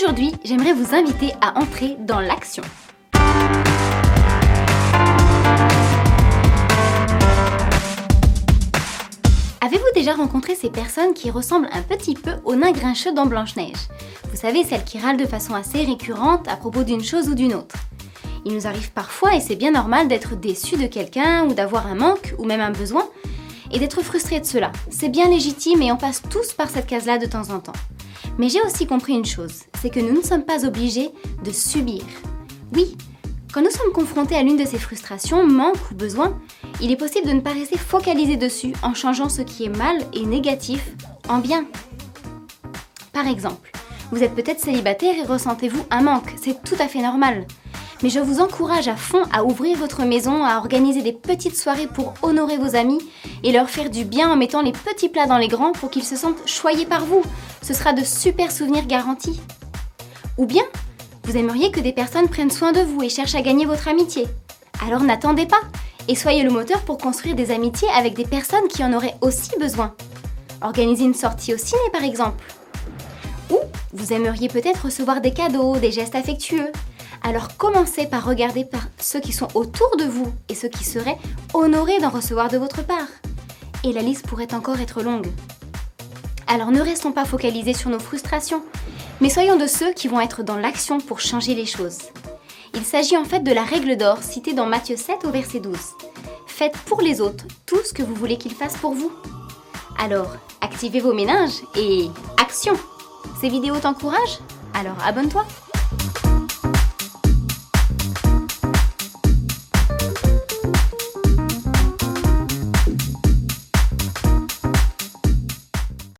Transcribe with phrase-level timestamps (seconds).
[0.00, 2.62] Aujourd'hui, j'aimerais vous inviter à entrer dans l'action.
[9.60, 13.88] Avez-vous déjà rencontré ces personnes qui ressemblent un petit peu aux nains grincheux dans Blanche-Neige?
[14.30, 17.54] Vous savez, celles qui râlent de façon assez récurrente à propos d'une chose ou d'une
[17.54, 17.74] autre.
[18.44, 21.96] Il nous arrive parfois, et c'est bien normal, d'être déçu de quelqu'un ou d'avoir un
[21.96, 23.08] manque ou même un besoin,
[23.72, 24.70] et d'être frustré de cela.
[24.90, 27.72] C'est bien légitime et on passe tous par cette case-là de temps en temps.
[28.38, 31.10] Mais j'ai aussi compris une chose, c'est que nous ne sommes pas obligés
[31.44, 32.02] de subir.
[32.72, 32.96] Oui,
[33.52, 36.38] quand nous sommes confrontés à l'une de ces frustrations, manque ou besoin,
[36.80, 39.98] il est possible de ne pas rester focalisé dessus en changeant ce qui est mal
[40.12, 40.92] et négatif
[41.28, 41.66] en bien.
[43.12, 43.72] Par exemple,
[44.12, 47.46] vous êtes peut-être célibataire et ressentez-vous un manque, c'est tout à fait normal.
[48.02, 51.88] Mais je vous encourage à fond à ouvrir votre maison, à organiser des petites soirées
[51.88, 53.00] pour honorer vos amis
[53.42, 56.04] et leur faire du bien en mettant les petits plats dans les grands pour qu'ils
[56.04, 57.22] se sentent choyés par vous.
[57.60, 59.40] Ce sera de super souvenirs garantis.
[60.36, 60.62] Ou bien,
[61.24, 64.26] vous aimeriez que des personnes prennent soin de vous et cherchent à gagner votre amitié.
[64.86, 65.60] Alors n'attendez pas
[66.06, 69.50] et soyez le moteur pour construire des amitiés avec des personnes qui en auraient aussi
[69.58, 69.94] besoin.
[70.62, 72.44] Organisez une sortie au ciné par exemple.
[73.50, 73.58] Ou
[73.92, 76.70] vous aimeriez peut-être recevoir des cadeaux, des gestes affectueux.
[77.28, 81.18] Alors commencez par regarder par ceux qui sont autour de vous et ceux qui seraient
[81.52, 83.06] honorés d'en recevoir de votre part.
[83.84, 85.26] Et la liste pourrait encore être longue.
[86.46, 88.62] Alors ne restons pas focalisés sur nos frustrations,
[89.20, 91.98] mais soyons de ceux qui vont être dans l'action pour changer les choses.
[92.72, 95.76] Il s'agit en fait de la règle d'or citée dans Matthieu 7 au verset 12.
[96.46, 99.12] Faites pour les autres tout ce que vous voulez qu'ils fassent pour vous.
[99.98, 102.72] Alors, activez vos méninges et action
[103.38, 104.38] Ces vidéos t'encouragent?
[104.72, 105.44] Alors abonne-toi